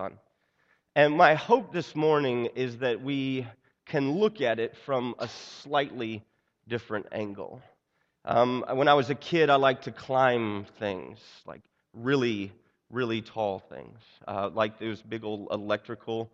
[0.00, 0.18] Son.
[0.96, 3.46] And my hope this morning is that we
[3.84, 6.24] can look at it from a slightly
[6.66, 7.60] different angle.
[8.24, 11.60] Um, when I was a kid, I liked to climb things, like
[11.92, 12.50] really,
[12.88, 16.30] really tall things, uh, like those big old electrical.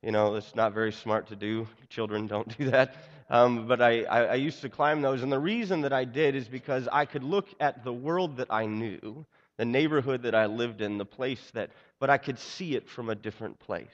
[0.00, 1.66] You know, it's not very smart to do.
[1.88, 2.94] Children don't do that.
[3.30, 5.24] Um, but I, I, I used to climb those.
[5.24, 8.46] And the reason that I did is because I could look at the world that
[8.48, 9.26] I knew,
[9.58, 13.10] the neighborhood that I lived in, the place that, but I could see it from
[13.10, 13.88] a different place.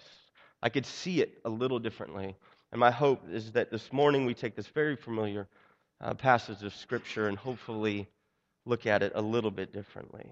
[0.62, 2.36] I could see it a little differently.
[2.70, 5.48] And my hope is that this morning we take this very familiar
[6.00, 8.06] uh, passage of Scripture and hopefully
[8.66, 10.27] look at it a little bit differently.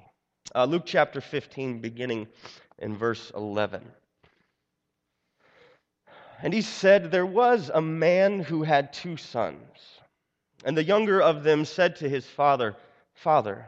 [0.54, 2.28] Uh, Luke chapter 15, beginning
[2.78, 3.82] in verse 11.
[6.42, 9.78] And he said, There was a man who had two sons.
[10.64, 12.76] And the younger of them said to his father,
[13.14, 13.66] Father,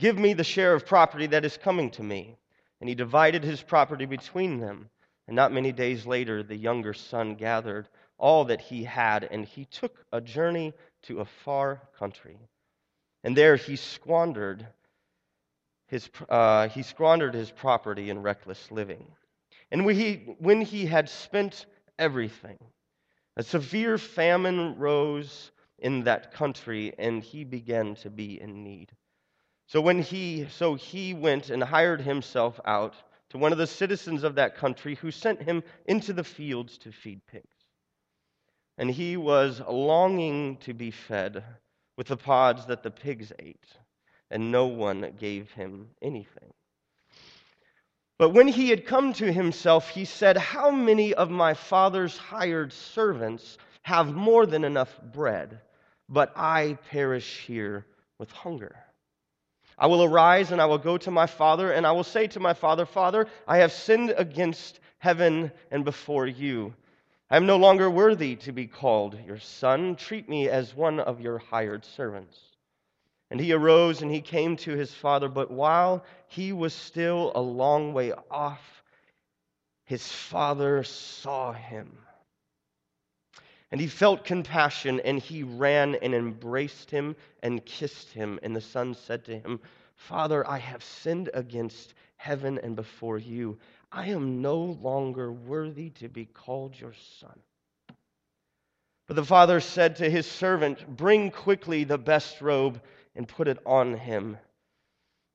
[0.00, 2.36] give me the share of property that is coming to me.
[2.80, 4.88] And he divided his property between them.
[5.26, 9.66] And not many days later, the younger son gathered all that he had, and he
[9.66, 12.38] took a journey to a far country.
[13.22, 14.66] And there he squandered
[15.86, 19.06] his, uh, he squandered his property in reckless living.
[19.70, 21.66] And when he, when he had spent
[21.98, 22.58] everything,
[23.36, 28.90] a severe famine rose in that country, and he began to be in need.
[29.70, 32.96] So when he so he went and hired himself out
[33.28, 36.90] to one of the citizens of that country who sent him into the fields to
[36.90, 37.60] feed pigs
[38.80, 41.44] and he was longing to be fed
[41.98, 43.76] with the pods that the pigs ate,
[44.30, 46.50] and no one gave him anything.
[48.18, 52.72] But when he had come to himself, he said, How many of my father's hired
[52.72, 55.60] servants have more than enough bread,
[56.08, 57.84] but I perish here
[58.18, 58.74] with hunger?
[59.80, 62.40] I will arise and I will go to my father, and I will say to
[62.40, 66.74] my father, Father, I have sinned against heaven and before you.
[67.30, 69.96] I am no longer worthy to be called your son.
[69.96, 72.38] Treat me as one of your hired servants.
[73.30, 77.40] And he arose and he came to his father, but while he was still a
[77.40, 78.82] long way off,
[79.86, 81.96] his father saw him.
[83.72, 88.40] And he felt compassion, and he ran and embraced him and kissed him.
[88.42, 89.60] And the son said to him,
[89.94, 93.58] Father, I have sinned against heaven and before you.
[93.92, 97.38] I am no longer worthy to be called your son.
[99.06, 102.80] But the father said to his servant, Bring quickly the best robe
[103.16, 104.38] and put it on him,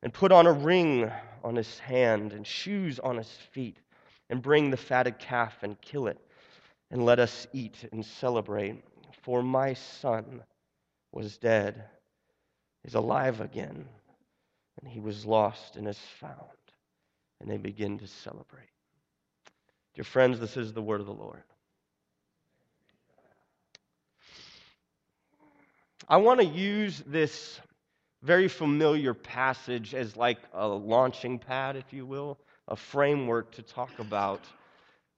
[0.02, 1.12] and put on a ring
[1.44, 3.78] on his hand and shoes on his feet,
[4.30, 6.18] and bring the fatted calf and kill it,
[6.92, 8.84] and let us eat and celebrate.
[9.24, 10.44] For my son
[11.12, 11.86] was dead,
[12.84, 13.88] is alive again,
[14.80, 16.50] and he was lost and is found
[17.40, 18.70] and they begin to celebrate.
[19.94, 21.44] Dear friends, this is the word of the Lord.
[26.08, 27.60] I want to use this
[28.22, 34.00] very familiar passage as like a launching pad, if you will, a framework to talk
[34.00, 34.42] about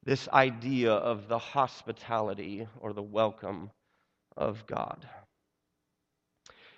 [0.07, 3.69] this idea of the hospitality or the welcome
[4.37, 5.05] of God.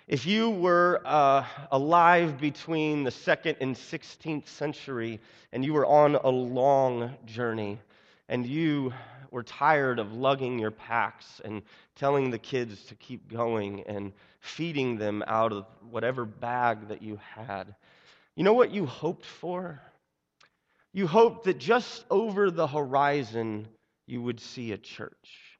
[0.08, 5.20] If you were uh, alive between the second and 16th century
[5.52, 7.78] and you were on a long journey
[8.28, 8.92] and you
[9.30, 11.62] were tired of lugging your packs and
[11.94, 17.20] telling the kids to keep going and feeding them out of whatever bag that you
[17.36, 17.76] had,
[18.34, 19.80] you know what you hoped for?
[20.92, 23.68] You hoped that just over the horizon
[24.06, 25.50] you would see a church.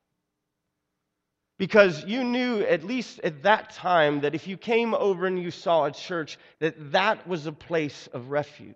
[1.58, 5.50] Because you knew at least at that time that if you came over and you
[5.50, 8.74] saw a church that that was a place of refuge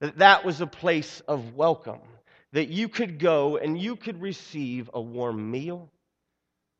[0.00, 2.00] that that was a place of welcome
[2.52, 5.88] that you could go and you could receive a warm meal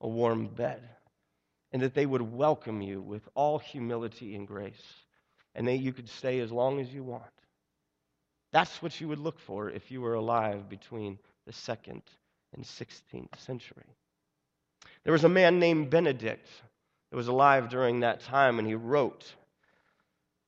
[0.00, 0.82] a warm bed
[1.72, 4.82] and that they would welcome you with all humility and grace
[5.54, 7.22] and that you could stay as long as you want
[8.54, 12.02] that's what you would look for if you were alive between the second
[12.54, 13.84] and 16th century
[15.04, 16.48] there was a man named Benedict
[17.10, 19.34] that was alive during that time, and he wrote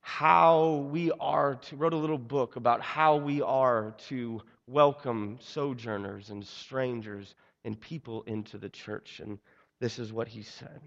[0.01, 6.31] how we are to, wrote a little book about how we are to welcome sojourners
[6.31, 7.35] and strangers
[7.65, 9.21] and people into the church.
[9.21, 9.39] And
[9.81, 10.81] this is what he said.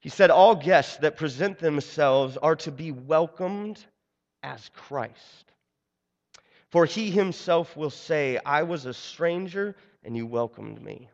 [0.00, 3.84] He said, All guests that present themselves are to be welcomed
[4.42, 5.51] as Christ.
[6.72, 11.10] For he himself will say, I was a stranger and you welcomed me.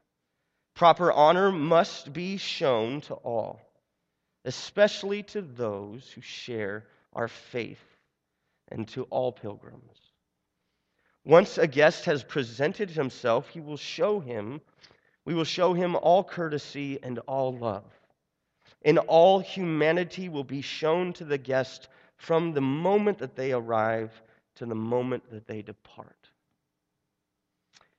[0.74, 3.60] Proper honor must be shown to all,
[4.44, 7.82] especially to those who share our faith
[8.68, 9.98] and to all pilgrims.
[11.24, 14.60] Once a guest has presented himself, he will show him,
[15.24, 17.90] we will show him all courtesy and all love.
[18.84, 24.12] And all humanity will be shown to the guest from the moment that they arrive
[24.58, 26.28] to the moment that they depart.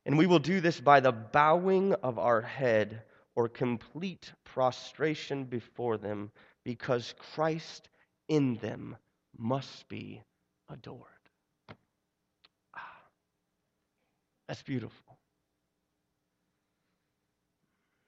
[0.06, 3.04] And we will do this by the bowing of our head
[3.36, 6.32] or complete prostration before them,
[6.64, 7.90] because Christ
[8.28, 8.98] in them
[9.38, 10.22] must be
[10.70, 11.00] adored.
[12.76, 13.02] Ah,
[14.48, 15.18] that's beautiful.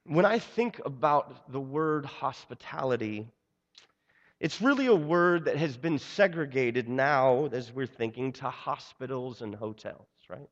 [0.05, 3.27] When I think about the word hospitality,
[4.41, 9.53] it's really a word that has been segregated now, as we're thinking, to hospitals and
[9.53, 10.49] hotels, right?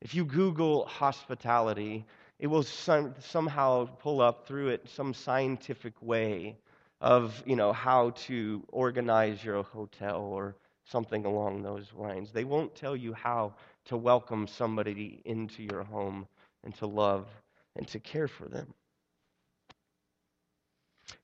[0.00, 2.06] If you Google hospitality,
[2.38, 6.58] it will some, somehow pull up through it some scientific way
[7.00, 10.54] of, you know, how to organize your hotel or
[10.84, 12.30] something along those lines.
[12.30, 13.52] They won't tell you how
[13.86, 16.28] to welcome somebody into your home
[16.62, 17.26] and to love
[17.74, 18.72] and to care for them.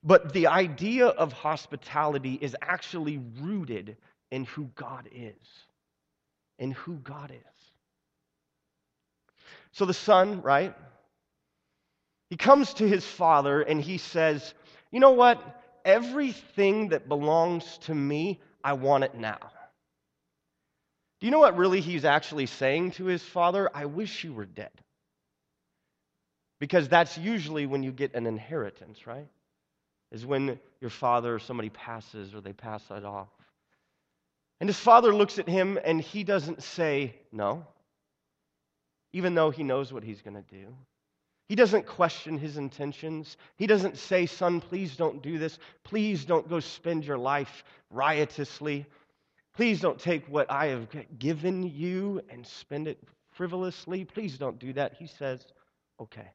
[0.04, 3.96] But the idea of hospitality is actually rooted
[4.30, 5.48] in who God is.
[6.58, 7.72] In who God is.
[9.72, 10.74] So the son, right?
[12.28, 14.54] He comes to his father and he says,
[14.90, 15.40] You know what?
[15.84, 19.38] Everything that belongs to me, I want it now.
[21.20, 23.70] Do you know what really he's actually saying to his father?
[23.74, 24.70] I wish you were dead.
[26.60, 29.28] Because that's usually when you get an inheritance, right?
[30.14, 33.26] Is when your father or somebody passes or they pass it off.
[34.60, 37.66] And his father looks at him and he doesn't say no,
[39.12, 40.72] even though he knows what he's going to do.
[41.48, 43.36] He doesn't question his intentions.
[43.56, 45.58] He doesn't say, Son, please don't do this.
[45.82, 48.86] Please don't go spend your life riotously.
[49.56, 50.86] Please don't take what I have
[51.18, 53.02] given you and spend it
[53.32, 54.04] frivolously.
[54.04, 54.94] Please don't do that.
[54.94, 55.44] He says,
[56.00, 56.30] Okay.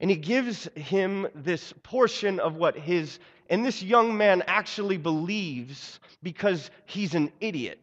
[0.00, 6.00] And he gives him this portion of what his, and this young man actually believes
[6.22, 7.80] because he's an idiot.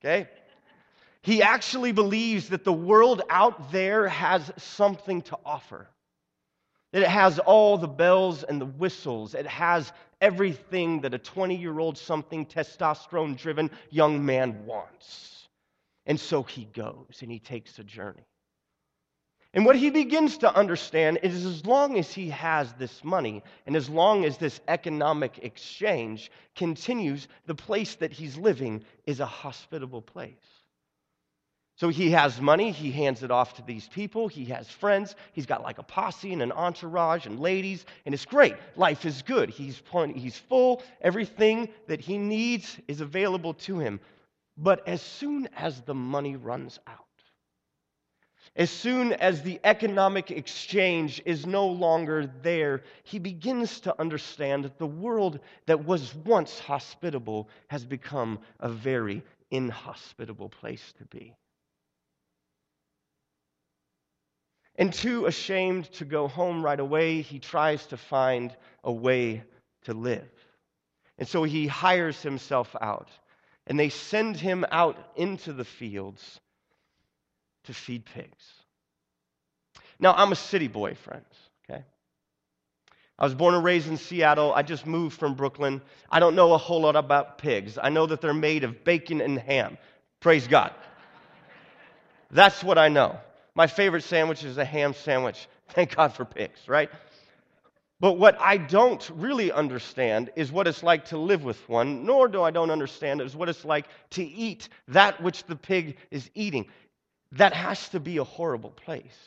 [0.00, 0.28] Okay?
[1.22, 5.88] He actually believes that the world out there has something to offer.
[6.92, 9.34] That it has all the bells and the whistles.
[9.34, 15.48] It has everything that a 20 year old something testosterone driven young man wants.
[16.06, 18.24] And so he goes and he takes a journey.
[19.54, 23.74] And what he begins to understand is as long as he has this money and
[23.74, 30.02] as long as this economic exchange continues, the place that he's living is a hospitable
[30.02, 30.34] place.
[31.76, 35.46] So he has money, he hands it off to these people, he has friends, he's
[35.46, 38.56] got like a posse and an entourage and ladies, and it's great.
[38.74, 39.48] Life is good.
[39.48, 39.80] He's,
[40.14, 44.00] he's full, everything that he needs is available to him.
[44.56, 47.06] But as soon as the money runs out,
[48.58, 54.78] as soon as the economic exchange is no longer there, he begins to understand that
[54.78, 59.22] the world that was once hospitable has become a very
[59.52, 61.36] inhospitable place to be.
[64.74, 69.44] And too ashamed to go home right away, he tries to find a way
[69.84, 70.28] to live.
[71.16, 73.08] And so he hires himself out.
[73.68, 76.40] And they send him out into the fields
[77.68, 78.44] to feed pigs.
[80.00, 81.34] Now, I'm a city boy, friends,
[81.68, 81.84] okay?
[83.18, 84.54] I was born and raised in Seattle.
[84.54, 85.82] I just moved from Brooklyn.
[86.10, 87.78] I don't know a whole lot about pigs.
[87.80, 89.76] I know that they're made of bacon and ham.
[90.20, 90.72] Praise God.
[92.30, 93.18] That's what I know.
[93.54, 95.46] My favorite sandwich is a ham sandwich.
[95.68, 96.90] Thank God for pigs, right?
[98.00, 102.28] But what I don't really understand is what it's like to live with one, nor
[102.28, 106.30] do I don't understand is what it's like to eat that which the pig is
[106.34, 106.66] eating.
[107.32, 109.18] That has to be a horrible place.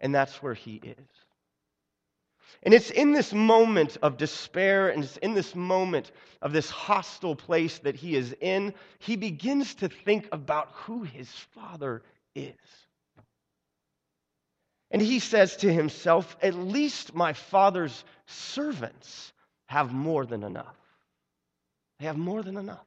[0.00, 1.08] And that's where he is.
[2.62, 6.12] And it's in this moment of despair and it's in this moment
[6.42, 11.28] of this hostile place that he is in, he begins to think about who his
[11.54, 12.02] father
[12.34, 12.54] is.
[14.90, 19.32] And he says to himself, At least my father's servants
[19.66, 20.76] have more than enough.
[21.98, 22.86] They have more than enough.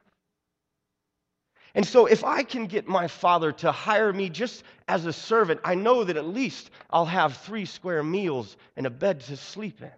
[1.76, 5.60] And so, if I can get my father to hire me just as a servant,
[5.62, 9.82] I know that at least I'll have three square meals and a bed to sleep
[9.82, 9.90] in.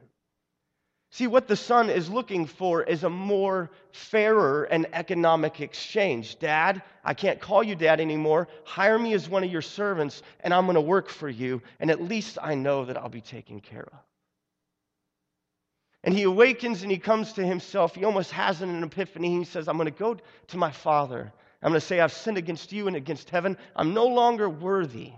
[1.13, 6.41] See, what the son is looking for is a more fairer and economic exchange.
[6.41, 8.49] Dad, I can't call you dad anymore.
[8.65, 11.93] Hire me as one of your servants, and I'm going to work for you, and
[11.93, 13.99] at least I know that I'll be taken care of.
[16.03, 17.95] And he awakens and he comes to himself.
[17.95, 19.39] He almost has an epiphany.
[19.39, 20.17] He says, I'm going to go
[20.49, 21.33] to my father
[21.63, 23.57] I'm going to say, I've sinned against you and against heaven.
[23.75, 25.13] I'm no longer worthy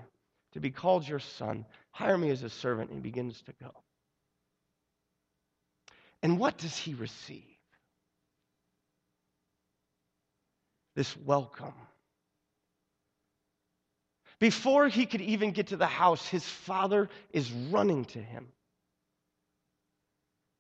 [0.53, 1.67] to be called your son.
[1.91, 2.91] Hire me as a servant.
[2.91, 3.71] And he begins to go.
[6.23, 7.45] And what does he receive?
[10.97, 11.75] This welcome.
[14.39, 18.49] Before he could even get to the house, his father is running to him.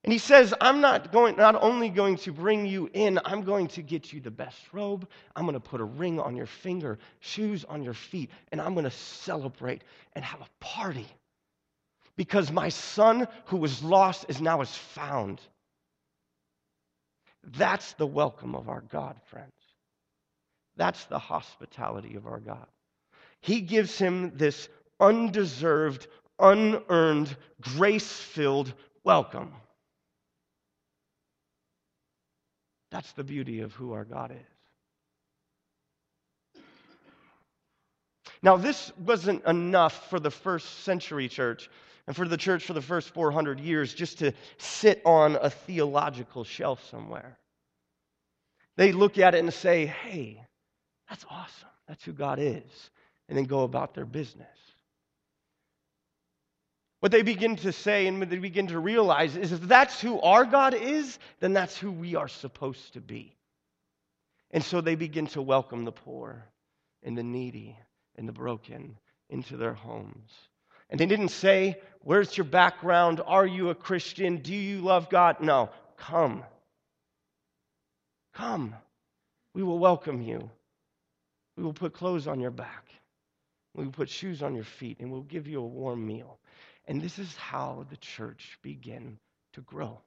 [0.03, 3.69] And he says, I'm not going not only going to bring you in, I'm going
[3.69, 5.07] to get you the best robe.
[5.37, 8.73] I'm going to put a ring on your finger, shoes on your feet, and I'm
[8.73, 9.83] going to celebrate
[10.15, 11.07] and have a party.
[12.17, 15.41] Because my son who was lost is now is found.
[17.57, 19.53] That's the welcome of our God, friends.
[20.77, 22.67] That's the hospitality of our God.
[23.43, 26.07] He gives him this undeserved,
[26.39, 28.73] unearned, grace filled
[29.05, 29.53] welcome.
[32.91, 34.37] That's the beauty of who our God is.
[38.43, 41.69] Now, this wasn't enough for the first century church
[42.07, 46.45] and for the church for the first 400 years just to sit on a theological
[46.45, 47.39] shelf somewhere.
[48.77, 50.43] They look at it and say, hey,
[51.09, 51.69] that's awesome.
[51.87, 52.91] That's who God is.
[53.29, 54.49] And then go about their business.
[57.01, 60.21] What they begin to say and what they begin to realize is if that's who
[60.21, 63.35] our God is, then that's who we are supposed to be.
[64.51, 66.45] And so they begin to welcome the poor
[67.03, 67.79] and the needy
[68.17, 68.97] and the broken
[69.31, 70.31] into their homes.
[70.91, 73.21] And they didn't say, Where's your background?
[73.25, 74.39] Are you a Christian?
[74.39, 75.41] Do you love God?
[75.41, 76.45] No, come.
[78.35, 78.75] Come.
[79.55, 80.51] We will welcome you.
[81.57, 82.87] We will put clothes on your back.
[83.75, 86.39] We will put shoes on your feet, and we'll give you a warm meal.
[86.87, 89.19] And this is how the church began
[89.53, 90.01] to grow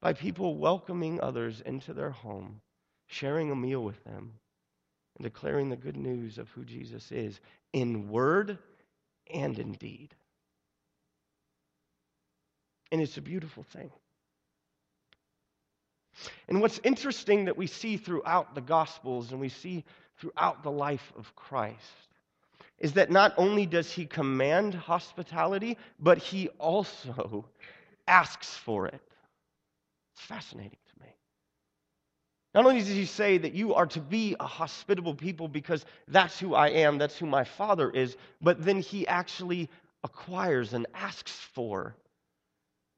[0.00, 2.60] by people welcoming others into their home,
[3.06, 4.32] sharing a meal with them,
[5.16, 7.38] and declaring the good news of who Jesus is
[7.72, 8.58] in word
[9.32, 10.14] and in deed.
[12.90, 13.90] And it's a beautiful thing.
[16.48, 19.84] And what's interesting that we see throughout the Gospels and we see
[20.18, 21.78] throughout the life of Christ
[22.80, 27.44] is that not only does he command hospitality, but he also
[28.08, 29.00] asks for it.
[30.14, 31.08] It's fascinating to me.
[32.54, 36.38] Not only does he say that you are to be a hospitable people because that's
[36.40, 39.68] who I am, that's who my father is, but then he actually
[40.02, 41.94] acquires and asks for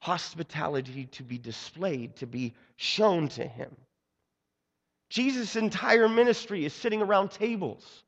[0.00, 3.76] hospitality to be displayed, to be shown to him.
[5.10, 8.02] Jesus' entire ministry is sitting around tables.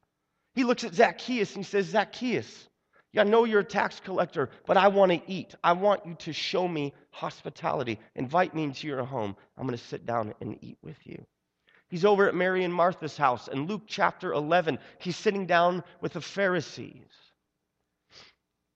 [0.54, 2.68] He looks at Zacchaeus and he says, Zacchaeus,
[3.16, 5.54] I know you're a tax collector, but I want to eat.
[5.62, 8.00] I want you to show me hospitality.
[8.16, 9.36] Invite me into your home.
[9.56, 11.24] I'm going to sit down and eat with you.
[11.88, 13.46] He's over at Mary and Martha's house.
[13.48, 17.06] In Luke chapter 11, he's sitting down with the Pharisees.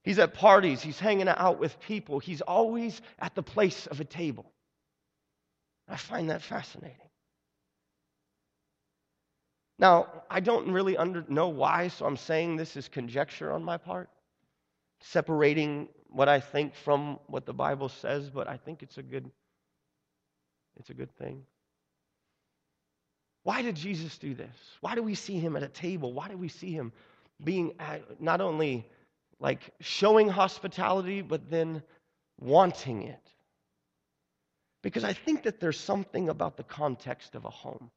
[0.04, 2.18] He's at parties, he's hanging out with people.
[2.18, 4.52] He's always at the place of a table.
[5.88, 7.07] I find that fascinating.
[9.78, 13.76] Now, I don't really under, know why, so I'm saying this is conjecture on my
[13.76, 14.08] part,
[15.00, 19.30] separating what I think from what the Bible says, but I think it's a good
[20.78, 21.42] it's a good thing.
[23.42, 24.54] Why did Jesus do this?
[24.80, 26.12] Why do we see him at a table?
[26.12, 26.92] Why do we see him
[27.42, 27.72] being
[28.20, 28.86] not only
[29.40, 31.82] like showing hospitality, but then
[32.38, 33.28] wanting it?
[34.82, 37.90] Because I think that there's something about the context of a home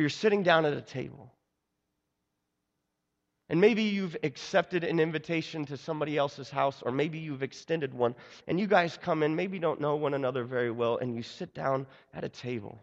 [0.00, 1.32] you're sitting down at a table.
[3.48, 8.14] And maybe you've accepted an invitation to somebody else's house, or maybe you've extended one,
[8.46, 11.54] and you guys come in, maybe don't know one another very well, and you sit
[11.54, 12.78] down at a table.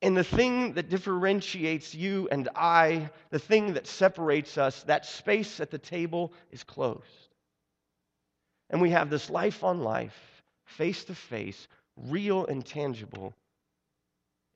[0.00, 5.58] And the thing that differentiates you and I, the thing that separates us, that space
[5.58, 7.02] at the table is closed.
[8.70, 10.16] And we have this life on life,
[10.66, 13.34] face to face, real and tangible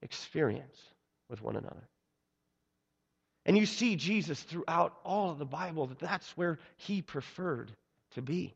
[0.01, 0.92] experience
[1.33, 1.89] with one another.
[3.45, 7.73] And you see Jesus throughout all of the Bible that that's where he preferred
[8.13, 8.55] to be.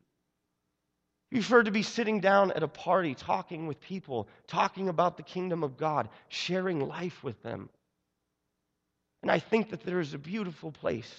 [1.31, 5.23] He preferred to be sitting down at a party, talking with people, talking about the
[5.23, 7.67] kingdom of God, sharing life with them.
[9.23, 11.11] And I think that there is a beautiful place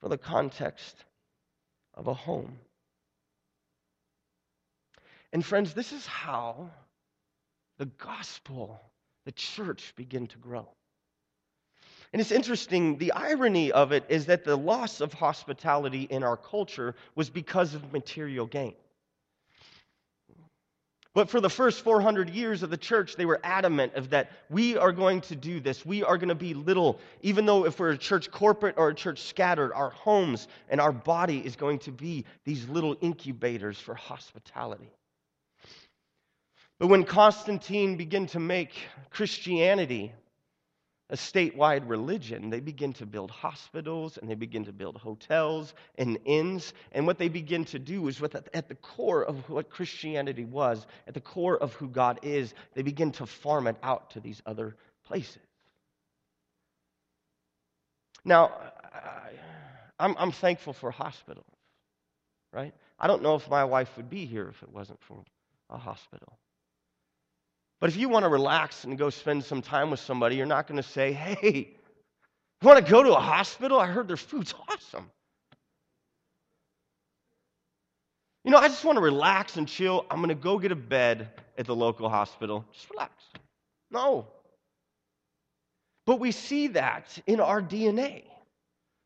[0.00, 0.96] for the context
[1.92, 2.56] of a home.
[5.32, 6.70] And friends, this is how
[7.78, 8.80] the gospel
[9.24, 10.68] the church begin to grow.
[12.12, 16.36] And it's interesting, the irony of it is that the loss of hospitality in our
[16.36, 18.74] culture was because of material gain.
[21.14, 24.78] But for the first 400 years of the church, they were adamant of that we
[24.78, 25.84] are going to do this.
[25.84, 28.94] We are going to be little, even though if we're a church corporate or a
[28.94, 33.94] church scattered, our homes and our body is going to be these little incubators for
[33.94, 34.90] hospitality.
[36.82, 38.72] But when Constantine began to make
[39.10, 40.12] Christianity
[41.10, 46.18] a statewide religion, they begin to build hospitals and they begin to build hotels and
[46.24, 46.74] inns.
[46.90, 51.14] And what they begin to do is, at the core of what Christianity was, at
[51.14, 54.74] the core of who God is, they begin to farm it out to these other
[55.04, 55.38] places.
[58.24, 58.54] Now,
[60.00, 61.46] I'm thankful for hospitals,
[62.52, 62.74] right?
[62.98, 65.22] I don't know if my wife would be here if it wasn't for
[65.70, 66.40] a hospital.
[67.82, 70.68] But if you want to relax and go spend some time with somebody, you're not
[70.68, 71.74] going to say, hey,
[72.62, 73.76] you want to go to a hospital?
[73.80, 75.10] I heard their food's awesome.
[78.44, 80.06] You know, I just want to relax and chill.
[80.12, 82.64] I'm going to go get a bed at the local hospital.
[82.72, 83.14] Just relax.
[83.90, 84.28] No.
[86.06, 88.22] But we see that in our DNA.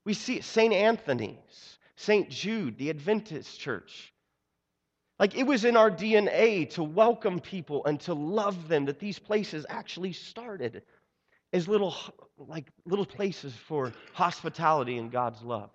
[0.04, 0.45] We see it.
[0.45, 0.75] St.
[0.75, 2.28] Anthony's, St.
[2.28, 4.12] Jude, the Adventist church.
[5.18, 9.18] Like it was in our DNA to welcome people and to love them that these
[9.18, 10.82] places actually started
[11.52, 11.94] as little
[12.37, 15.70] like little places for hospitality and God's love.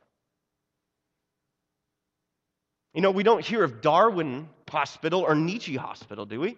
[2.94, 6.58] You know, we don't hear of Darwin Hospital or Nietzsche Hospital, do we?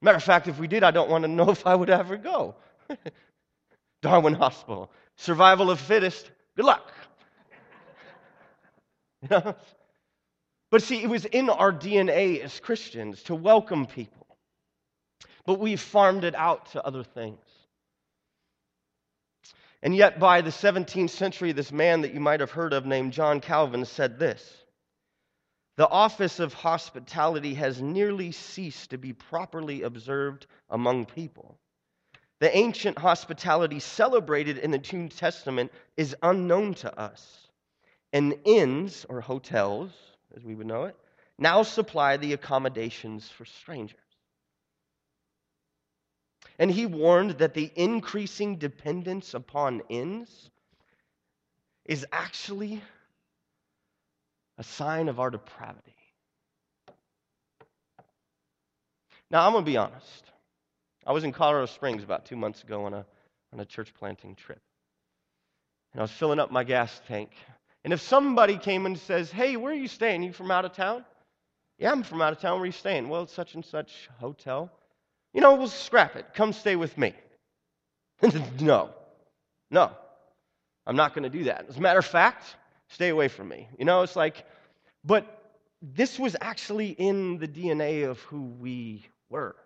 [0.00, 2.16] Matter of fact, if we did, I don't want to know if I would ever
[2.16, 2.56] go.
[4.02, 4.90] Darwin Hospital.
[5.16, 6.30] Survival of fittest.
[6.56, 6.92] Good luck.
[9.20, 9.56] You know?
[10.70, 14.26] But see, it was in our DNA as Christians to welcome people.
[15.46, 17.38] But we've farmed it out to other things.
[19.82, 23.12] And yet, by the 17th century, this man that you might have heard of named
[23.12, 24.64] John Calvin said this
[25.76, 31.58] The office of hospitality has nearly ceased to be properly observed among people.
[32.40, 37.48] The ancient hospitality celebrated in the New Testament is unknown to us.
[38.12, 39.92] And inns or hotels
[40.36, 40.96] as we would know it,
[41.38, 43.98] now supply the accommodations for strangers.
[46.58, 50.50] And he warned that the increasing dependence upon inns
[51.84, 52.82] is actually
[54.58, 55.94] a sign of our depravity.
[59.30, 60.24] Now, I'm going to be honest.
[61.06, 63.06] I was in Colorado Springs about two months ago on a,
[63.52, 64.60] on a church planting trip.
[65.92, 67.30] And I was filling up my gas tank
[67.88, 70.22] and if somebody came and says, Hey, where are you staying?
[70.22, 71.06] You from out of town?
[71.78, 72.56] Yeah, I'm from out of town.
[72.56, 73.08] Where are you staying?
[73.08, 74.70] Well, such and such hotel.
[75.32, 76.26] You know, we'll scrap it.
[76.34, 77.14] Come stay with me.
[78.60, 78.90] no,
[79.70, 79.90] no,
[80.86, 81.64] I'm not going to do that.
[81.70, 82.56] As a matter of fact,
[82.88, 83.66] stay away from me.
[83.78, 84.44] You know, it's like,
[85.02, 89.56] but this was actually in the DNA of who we were.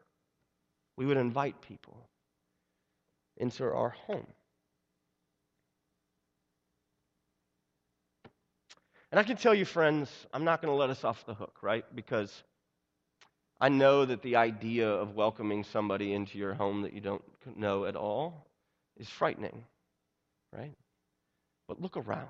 [0.96, 2.06] We would invite people
[3.37, 4.28] into our home.
[9.12, 11.59] And I can tell you, friends, I'm not going to let us off the hook,
[11.61, 11.85] right?
[11.94, 12.42] Because
[13.61, 17.22] I know that the idea of welcoming somebody into your home that you don't
[17.55, 18.46] know at all
[18.96, 19.64] is frightening,
[20.51, 20.72] right?
[21.68, 22.27] But look around.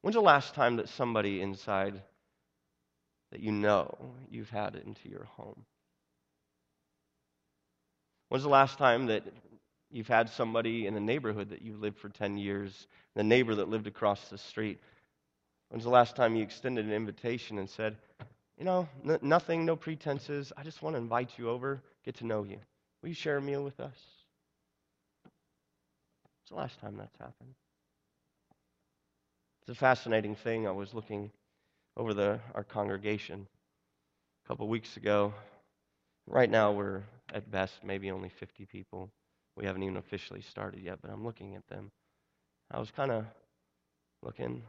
[0.00, 2.00] When's the last time that somebody inside
[3.30, 3.94] that you know
[4.30, 5.66] you've had into your home?
[8.30, 9.22] When's the last time that
[9.92, 13.68] You've had somebody in the neighborhood that you've lived for 10 years, the neighbor that
[13.68, 14.80] lived across the street.
[15.68, 17.98] When's the last time you extended an invitation and said,
[18.58, 20.50] You know, n- nothing, no pretenses.
[20.56, 22.58] I just want to invite you over, get to know you.
[23.02, 23.96] Will you share a meal with us?
[26.42, 27.54] It's the last time that's happened.
[29.60, 30.66] It's a fascinating thing.
[30.66, 31.30] I was looking
[31.96, 33.46] over the, our congregation
[34.44, 35.34] a couple weeks ago.
[36.26, 37.02] Right now, we're
[37.32, 39.10] at best maybe only 50 people.
[39.56, 41.90] We haven't even officially started yet, but I'm looking at them.
[42.70, 43.26] I was kind of
[44.22, 44.62] looking.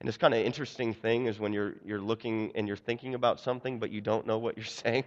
[0.00, 3.40] And this kind of interesting thing is when you're, you're looking and you're thinking about
[3.40, 5.04] something, but you don't know what you're saying.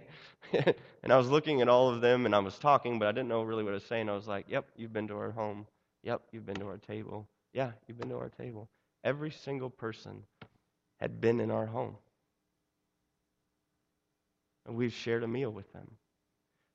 [1.02, 3.28] and I was looking at all of them and I was talking, but I didn't
[3.28, 4.08] know really what I was saying.
[4.08, 5.66] I was like, yep, you've been to our home.
[6.02, 7.28] Yep, you've been to our table.
[7.52, 8.68] Yeah, you've been to our table.
[9.04, 10.22] Every single person
[10.98, 11.96] had been in our home.
[14.66, 15.86] And we've shared a meal with them.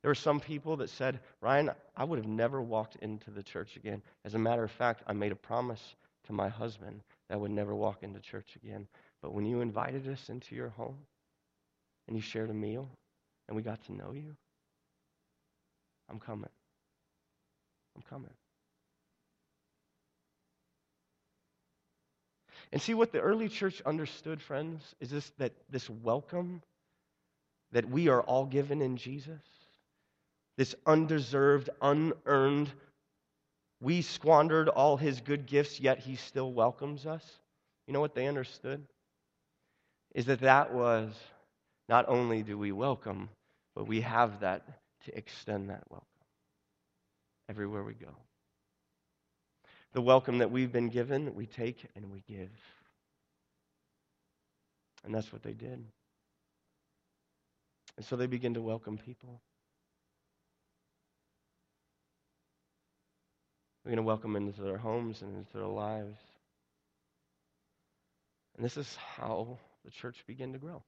[0.02, 3.76] There were some people that said, Ryan, I would have never walked into the church
[3.76, 4.02] again.
[4.26, 7.52] As a matter of fact, I made a promise to my husband that I would
[7.52, 8.88] never walk into church again.
[9.22, 10.98] But when you invited us into your home
[12.08, 12.90] and you shared a meal
[13.48, 14.36] and we got to know you,
[16.10, 16.50] I'm coming.
[17.96, 18.34] I'm coming.
[22.72, 26.62] And see what the early church understood, friends, is this that this welcome
[27.72, 29.42] that we are all given in Jesus?
[30.62, 32.70] This undeserved, unearned,
[33.82, 37.26] we squandered all his good gifts, yet he still welcomes us.
[37.88, 38.86] You know what they understood?
[40.14, 41.16] Is that that was
[41.90, 43.30] not only do we welcome,
[43.76, 44.62] but we have that
[45.06, 46.06] to extend that welcome
[47.50, 48.16] everywhere we go.
[49.94, 52.52] The welcome that we've been given, we take and we give.
[55.04, 55.84] And that's what they did.
[57.98, 59.42] And so they begin to welcome people.
[63.84, 66.18] We're going to welcome them into their homes and into their lives.
[68.56, 70.84] And this is how the church began to grow.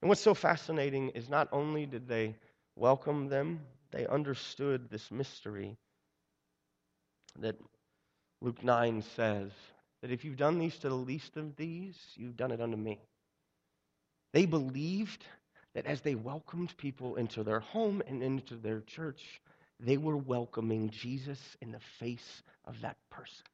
[0.00, 2.36] And what's so fascinating is not only did they
[2.76, 5.76] welcome them, they understood this mystery
[7.40, 7.56] that
[8.40, 9.50] Luke 9 says
[10.00, 13.00] that if you've done these to the least of these, you've done it unto me.
[14.32, 15.24] They believed
[15.74, 19.40] that as they welcomed people into their home and into their church,
[19.84, 23.44] they were welcoming Jesus in the face of that person.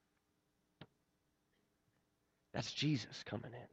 [2.52, 3.68] That's Jesus coming in.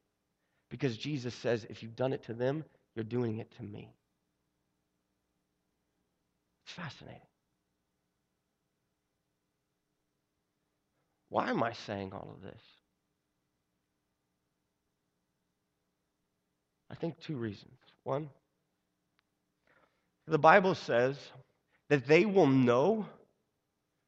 [0.69, 2.63] Because Jesus says, if you've done it to them,
[2.95, 3.93] you're doing it to me.
[6.65, 7.21] It's fascinating.
[11.29, 12.61] Why am I saying all of this?
[16.89, 17.77] I think two reasons.
[18.03, 18.29] One,
[20.27, 21.17] the Bible says
[21.89, 23.05] that they will know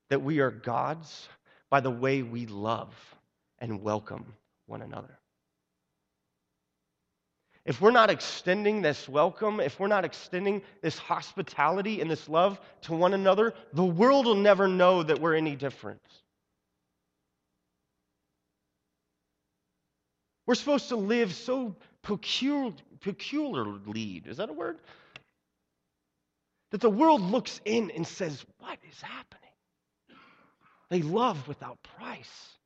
[0.10, 1.28] that we are God's
[1.70, 2.94] by the way we love
[3.60, 4.34] and welcome
[4.66, 5.18] one another.
[7.66, 12.62] If we're not extending this welcome, if we're not extending this hospitality and this love
[12.84, 16.00] to one another, the world will never know that we're any different.
[20.46, 24.78] We're supposed to live so peculiar, peculiarly, is that a word?
[26.72, 29.52] That the world looks in and says, What is happening?
[30.90, 32.58] They love without price.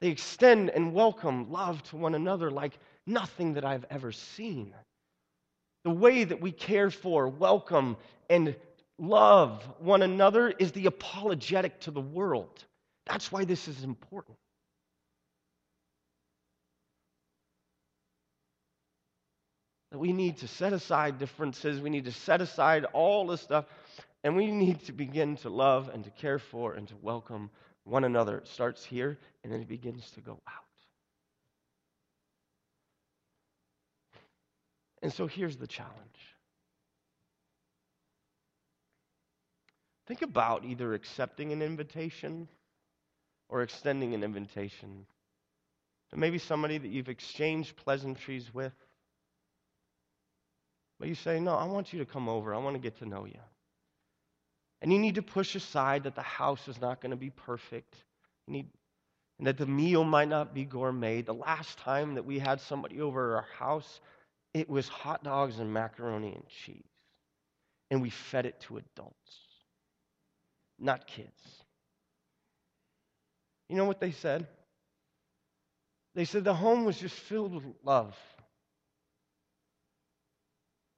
[0.00, 4.74] They extend and welcome love to one another like nothing that I've ever seen.
[5.84, 7.96] The way that we care for, welcome,
[8.30, 8.54] and
[8.98, 12.64] love one another is the apologetic to the world.
[13.06, 14.36] That's why this is important.
[19.90, 23.64] That we need to set aside differences, we need to set aside all this stuff,
[24.22, 27.50] and we need to begin to love and to care for and to welcome
[27.84, 28.38] one another.
[28.38, 30.64] It starts here and then it begins to go out.
[35.02, 35.94] And so here's the challenge.
[40.06, 42.48] Think about either accepting an invitation
[43.48, 45.06] or extending an invitation
[46.10, 48.72] to maybe somebody that you've exchanged pleasantries with.
[50.98, 52.54] But you say, No, I want you to come over.
[52.54, 53.40] I want to get to know you.
[54.80, 57.96] And you need to push aside that the house is not going to be perfect.
[58.46, 58.66] You need,
[59.38, 61.22] and that the meal might not be gourmet.
[61.22, 64.00] The last time that we had somebody over our house,
[64.54, 66.82] it was hot dogs and macaroni and cheese.
[67.90, 69.38] And we fed it to adults,
[70.78, 71.62] not kids.
[73.68, 74.46] You know what they said?
[76.14, 78.16] They said the home was just filled with love.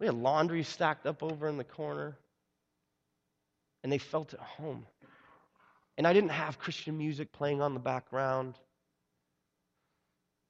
[0.01, 2.17] We had laundry stacked up over in the corner
[3.85, 4.87] and they felt at home.
[5.99, 8.55] And I didn't have Christian music playing on the background.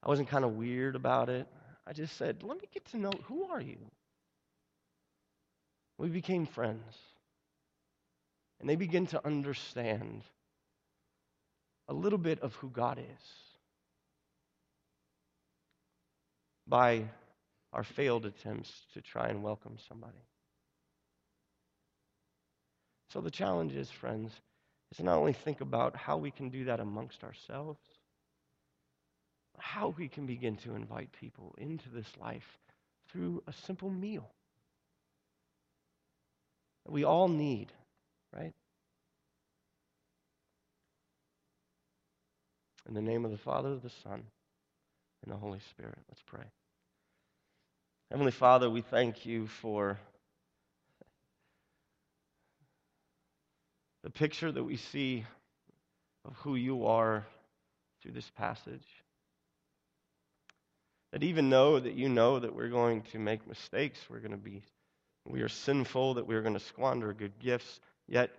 [0.02, 1.48] I wasn't kind of weird about it.
[1.86, 3.78] I just said, let me get to know who are you?
[5.98, 6.96] We became friends.
[8.60, 10.22] And they begin to understand
[11.88, 13.26] a little bit of who God is
[16.68, 17.04] by
[17.72, 20.24] our failed attempts to try and welcome somebody.
[23.12, 24.32] So the challenge is, friends,
[24.90, 27.80] is to not only think about how we can do that amongst ourselves,
[29.58, 32.58] how we can begin to invite people into this life
[33.10, 34.30] through a simple meal
[36.84, 37.72] that we all need,
[38.34, 38.52] right?
[42.88, 44.22] In the name of the Father, the Son,
[45.22, 46.44] and the Holy Spirit, let's pray.
[48.10, 49.96] Heavenly Father, we thank you for
[54.02, 55.24] the picture that we see
[56.24, 57.24] of who you are
[58.02, 58.84] through this passage.
[61.12, 64.36] That even though that you know that we're going to make mistakes, we're going to
[64.36, 64.64] be,
[65.24, 68.32] we are sinful, that we're going to squander good gifts, yet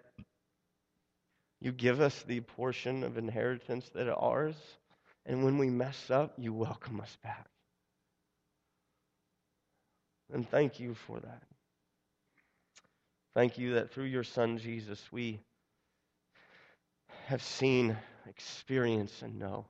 [1.61, 4.55] you give us the portion of inheritance that are ours.
[5.25, 7.47] And when we mess up, you welcome us back.
[10.33, 11.43] And thank you for that.
[13.33, 15.39] Thank you that through your Son, Jesus, we
[17.27, 17.95] have seen,
[18.27, 19.65] experienced, and know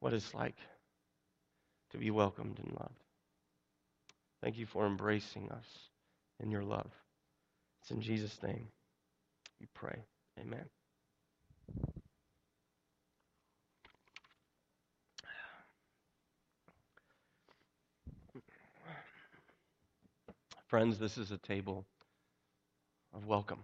[0.00, 0.56] what it's like
[1.90, 3.02] to be welcomed and loved.
[4.42, 5.66] Thank you for embracing us
[6.40, 6.90] in your love.
[7.82, 8.68] It's in Jesus' name
[9.60, 10.04] we pray.
[10.40, 10.64] Amen.
[20.68, 21.86] Friends, this is a table
[23.14, 23.60] of welcome.